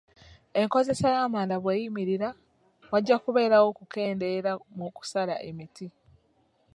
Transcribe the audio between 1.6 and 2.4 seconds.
bweyimirira,